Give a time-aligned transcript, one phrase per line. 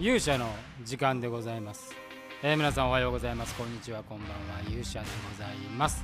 [0.00, 0.46] 勇者の
[0.82, 1.94] 時間でございます、
[2.42, 3.54] えー皆さんおはようございます。
[3.54, 4.34] こんにちはこんばんは
[4.66, 6.02] 勇者でございます、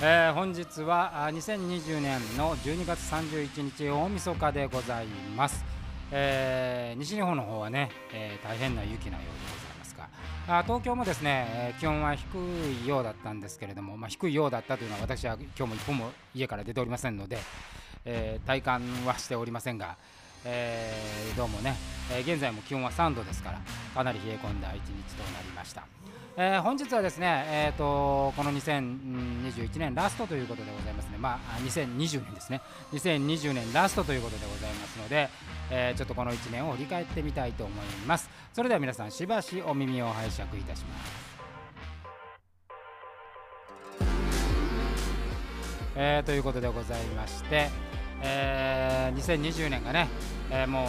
[0.00, 5.06] えー本日は2020年の12月31日大晦日でござい
[5.36, 5.62] ます、
[6.10, 10.08] えー西日本の方はね、えー大変な雪のようでございますが。
[10.58, 12.24] あ東京もですね、え気温は低
[12.84, 17.36] いようだったんですけれども、まあ、低いようだったというのは私は今日も一歩も家から出ておりませんので、
[18.06, 19.98] えー体感はしておりませんが、
[20.48, 21.74] えーどうもね、
[22.12, 23.60] えー現在も気温は3度ですから
[23.94, 25.82] かなり冷え込んだ一日となりました、
[26.36, 31.18] えー本日はですね、えー、とこの2021年ラストということでございますね。
[31.18, 32.60] まあ2020年ですね。
[32.92, 35.28] 2020年ラストということでございますので、
[35.70, 38.30] えーちょっとこの1年を振り返ってみたいと思います。
[38.52, 41.26] それでは皆さんしばしお耳を拝借いたします。
[45.96, 47.68] えーということでございまして、
[48.22, 50.08] えー2020年がね、
[50.50, 50.86] えーもう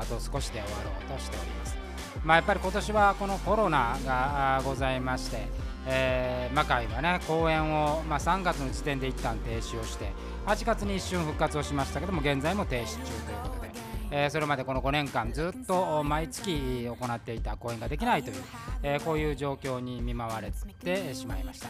[0.00, 1.76] あと少しで終わろうとしております。
[2.24, 5.48] まあ、やっぱり今年はこのコロナがございまして、
[5.86, 10.12] えー魔界はね公演を、まあ、3月の時点で一旦停止をして
[10.46, 13.70] 8月に一瞬復活をしましたけども現在も停止中ということで、
[14.10, 18.36] えーそれまでこの5年間ずっと毎月行っていた公演ができないという、
[18.82, 20.50] えーこういう状況に見舞われ
[20.82, 21.68] てしまいました。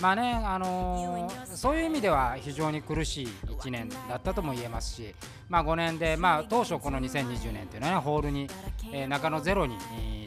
[0.00, 5.12] まあね、あのーそういう意味では非常に苦しい1年だったとも言えますし、
[5.48, 8.48] まあ、5年で、まあ、当初この2020年というのは、ね、ホールに、
[8.92, 9.76] えー中野ゼロに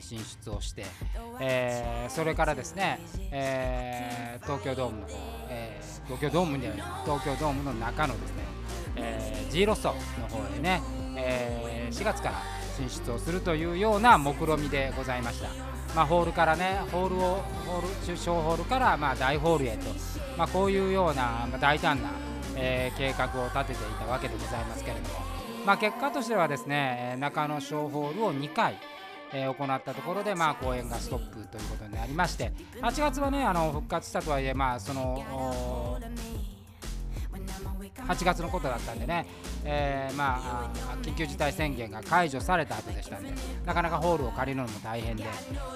[0.02, 0.86] 進出をして、
[1.40, 3.00] えーそれからですね、
[3.32, 5.08] えー東京ドームの、
[5.50, 6.74] えー東京ドームでは
[7.06, 8.44] 東京ドームの中のですね、
[8.98, 10.82] えー G ロストの方へね、
[11.16, 12.42] えー4月から
[12.78, 15.50] 進出をするというような目論見でございました。
[15.96, 19.90] まあ、ホールからね、ホールをホール小ホールからま大ホールへと、
[20.38, 22.10] まあ、こういうような大胆な、
[22.56, 25.20] えー計画を立てていたわけでございますけれども、
[25.66, 28.78] まあ、結果としてはですね、中野小ホールを2回、
[29.34, 35.91] え行ったところで、まあ、公演がストップということになりまして、8月はね、あの復活したとはいえ、まあ、その
[38.08, 39.26] 8月のことだったんでね、
[39.64, 40.70] えーまあ、
[41.02, 43.34] 緊急事態宣言が解除された後でしたんで、
[43.66, 45.24] なかなかホールを借りるのも大変で、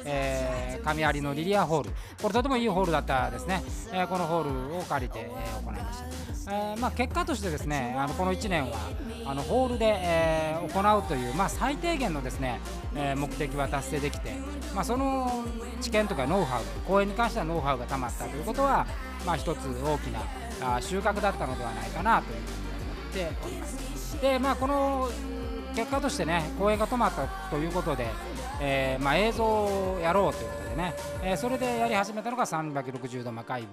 [0.06, 1.90] えー、上有のリリアホール、
[2.22, 5.32] これとてもいいホールだったですね、えーこのホールを借りて、え
[5.66, 6.06] 行いました。
[6.48, 8.78] えまあ、結果としてですね、あのこの1年は
[9.26, 12.60] あのホールで、え行うという、まあ、最低限のですね、
[12.96, 14.34] え目的は達成できて、
[14.76, 15.46] まあ、その
[15.82, 18.86] 知見とかノウハウ、公演に関してはノウハウがたまったということは、
[19.26, 20.20] まあ、一つ大きな
[20.62, 22.42] あ収穫だったのではないかなという
[23.14, 24.22] ふうに思っております。
[24.22, 25.10] で、まあ、この
[25.76, 28.08] 結果としてね、公演が止まったということで、
[28.62, 33.68] えーまあ、映像をやろうということでね、えーそれでやり始めたのが360度魔界 VR、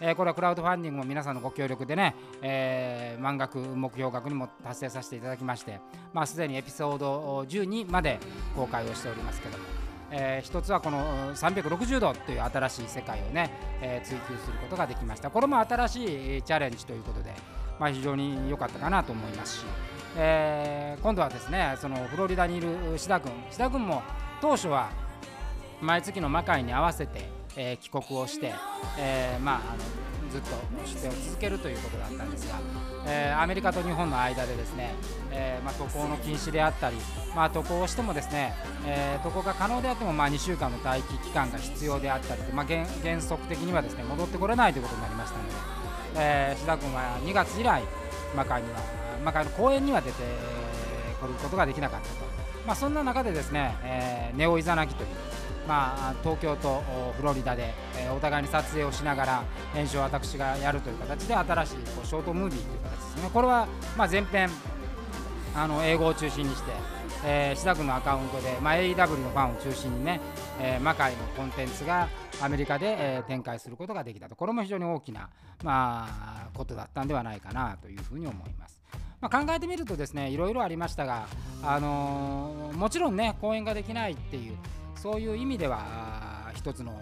[0.00, 5.78] えーこれはクラウドファンディングも皆さんのご協力でね、え満額目標額にも達成させていただきまして、
[6.14, 8.18] まあ、すでにエピソード12まで
[8.56, 9.64] 公開をしておりますけども、
[10.10, 13.50] えー一つはこの360度という新しい世界をね、
[13.80, 15.30] えー追求することができました。
[15.30, 17.32] これも新しいチャレンジということで、
[17.78, 19.64] まあ、非常に良かったかなと思いますし、
[20.16, 23.32] えー今度はですねそのフロリダにいる志田君。
[23.50, 24.02] 志田君も
[24.40, 24.90] 当初は
[25.80, 28.52] 毎月の魔界に合わせて、え帰国をして、
[28.98, 29.60] えまあ、
[30.30, 30.48] ずっと
[30.86, 32.60] 出演を続けるということだったんですが、
[33.06, 34.94] えーアメリカと日本の間でですね、
[35.30, 36.96] えーまあ、渡航の禁止であったり、
[37.34, 38.54] まあ、渡航をしてもですね、
[38.86, 45.54] えー渡航が可能であってもまあ2週間の待機期間が必要であったりと、まあ、原原則的にはですね戻ってこれないということになりましたので、
[46.16, 47.82] えー、志田君は2月以来
[48.36, 48.80] 魔界には
[49.24, 50.22] 魔界の公演には出て
[51.20, 52.14] こることができなかったと、
[52.66, 55.08] まあ、そんな中でですね、えーネオイザナギという
[55.70, 56.82] まあ、東京と
[57.16, 64.50] フロリダで、えお互いに撮影をしながら編集を私がやるという形で新しいこうショートムービーという形ですねこれはまあ前編
[65.54, 66.72] あの英語を中心にして、
[67.24, 70.20] えー、志田君のアカウントで、まあ、AEW のファンを中心にね、
[70.60, 72.08] えー魔界のコンテンツが
[72.42, 75.30] アメリカで、えー展開することができたとこれも非常に大きな、
[75.62, 78.82] まあ、ことだったんではないかなというふうに思います。
[79.20, 81.28] まあ、考えてみるとですねいろいろありましたが、
[81.62, 84.56] あのーもちろんね公演ができないっていう
[85.00, 87.00] そういう意味では一つの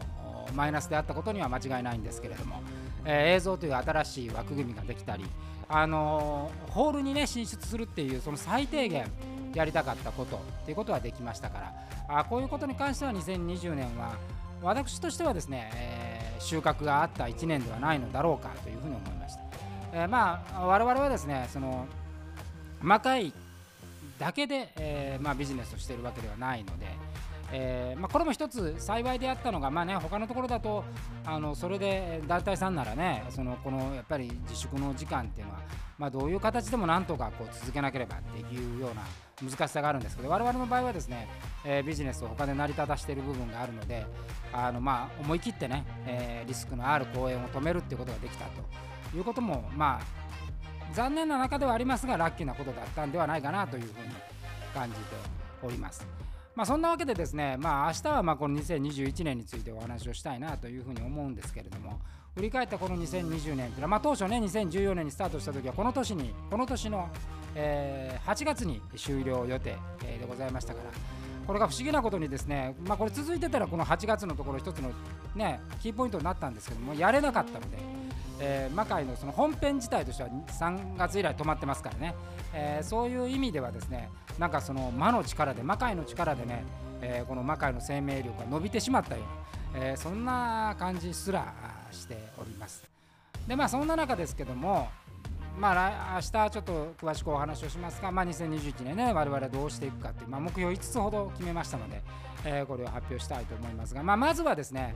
[0.54, 2.62] マイナスであったことには間違いないんですけれども、
[3.04, 5.24] えー映像という新しい枠組みができたり、
[5.68, 9.10] あのーホールにね進出するっていうその最低限
[9.54, 11.58] やりたかったことっていうことはできましたか
[12.08, 14.16] らあこういうことに関しては2020年は
[14.62, 19.42] 私としてはですね、えー収穫があった1年ではないのだろうかというふうに思いました。
[19.92, 21.84] えーまあ我々はですねその
[22.80, 23.32] 魔界
[24.20, 26.86] だけで、えーまあ、ビジネスをしているわけではないので、
[27.52, 30.84] えーまあ、これも一つ幸いであったのが、まあね、他のところだと
[31.24, 35.60] あのそれで団体さんならねそのこのやっぱり自粛の時間っていうのは、
[35.98, 41.28] まあ、どういう形でもなんとかこう続けなければっていうような難しさがあるんですけど我々の場合はですね、
[41.64, 44.04] えー、ビジネスを他で成り立たしている部分があるので
[44.52, 53.94] あの、まあ、思い切ってね、えー、リスクのある公演を止めるっていうことができたということも、まあ、残念な中ではありますがラッキーなことだったんではないかなというふうに
[54.74, 55.02] 感じて
[55.62, 56.06] おります。
[56.58, 62.00] まあ、そんなわけでですね、まあ、明日はまこの2021年についてお話をしたいなというふうに思うんですけれども
[62.34, 67.08] 振り返ったこの2020年というのは、まあ、当初ね2014年にスタートした時はこの年にこの年の
[67.55, 70.90] え、8月に終了予定、でございましたから
[71.46, 74.90] これが不思議なことにですね、まあ、これ続いてたらこの8月のところ一つの、
[75.37, 77.78] ね、キーポイントになったんですけどもやれなかったので、
[78.40, 82.14] えー、魔界のその本編自体としては3月以来止まってますからね、
[82.55, 86.64] えー、そういう意味ではですねなんかその魔の力で魔界の力でね、
[87.00, 89.23] えー、この魔界の生命力が伸びてしまったよ
[89.75, 91.52] うな、え、そんな感じすら
[91.90, 92.85] しております。
[93.46, 94.88] でまあそんな中ですけども、
[95.58, 102.00] まあ、明日ちょっと詳しくお話をしますが、まあ、2021年ね、我々はどうしていくかという、まあ、目標5つほど決めましたので、
[102.44, 104.94] えー、これを発表したいと思いますが、まあ、まずはですね、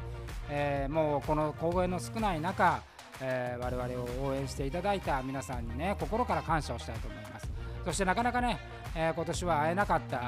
[0.48, 2.80] えー、もうこの公演の少ない中、
[3.20, 7.50] えー、我々を応援していただいた皆さんにね、心から感謝をしたいと思います。
[7.84, 8.58] そしてなかなかね、
[8.94, 10.20] えー、今年は会えなかった、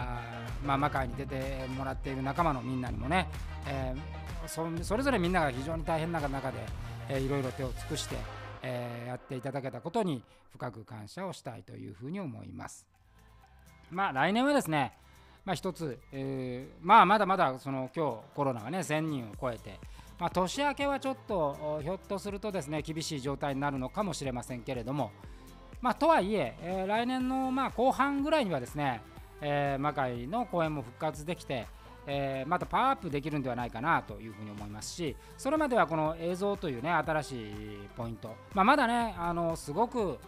[0.64, 3.28] まあ、魔界に出てもらっている仲間のみんなにもね、
[3.66, 6.58] えー、それぞれみんなが非常に大変な中で、
[7.08, 8.16] えー、いろいろ手を尽くして、
[8.62, 10.22] えー、やっていただけたことに
[10.52, 12.86] 深く感謝をしたいというふうに思います。
[13.90, 14.96] まあ来年はですね、
[15.44, 19.78] まあ、一つ、えー、まあまだまだその今日コロナがね1000人を超えて、
[20.18, 25.10] まあ、年明けはちょっとひょっとするとですね厳しい状態になるのかもしれませんけれども、
[25.80, 29.00] まあ、とはいええー、来年のまあ後半ぐらいにはですね、
[29.40, 31.66] えー、魔界の公演も復活できて、
[32.06, 37.54] えー、またパワーアップできるんではないかなというふうに思いますしそれまではこの映像というね新しい
[37.96, 40.18] ポイント、まあ、まだねあのすごく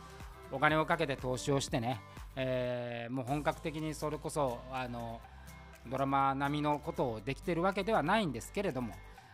[0.50, 2.00] お金をかけて投資をしてね、
[2.34, 5.20] えー、もう本格的にそれこそあの
[5.88, 8.92] ドラマ並みのことをできてるわけではないんですけれども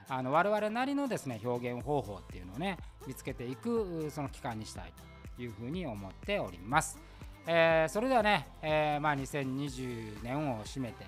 [0.08, 4.92] あの我々なりのですね表現方法っていうのをね見つけていくその期間にしたい
[5.36, 6.98] というふうに思っております。
[7.46, 11.04] えー、それではね、えー、まあ、2020年を締めて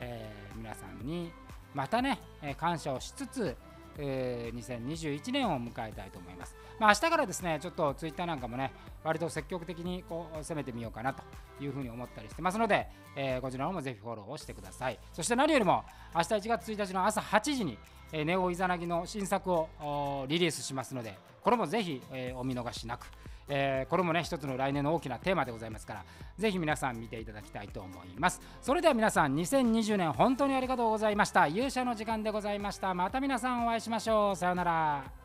[0.00, 1.30] えー、皆さんに
[1.74, 2.18] またね、
[2.56, 3.56] 感謝をしつつ、
[3.98, 6.54] えー、2021年を迎えたいと思います。
[6.78, 8.72] まあ、明日からですね、ちょっとツイッターなんかもね、
[9.04, 11.22] 割と積極的にこう攻めてみようかなと
[11.60, 14.98] いうふうに思ったりしてますので、えー、こちらもぜひフォローをしてください。
[15.12, 15.84] そして何よりも、
[16.14, 17.78] 明日1月1日の朝8時に、
[18.12, 23.06] えー、ネオイザナギの新作をリリースしますので、これもぜひ、えー、お見逃しなく。
[23.50, 26.04] えー、これもね一つの来年の大きなテーマでございますから
[26.38, 28.40] ぜひ皆さん見ていただきたいと思います。
[28.62, 31.46] それでは皆さん2020年本当にありがとうございました。
[31.46, 32.94] 勇者の時間でございました。
[32.94, 34.36] また皆さんお会いしましょう。
[34.36, 35.19] さようなら。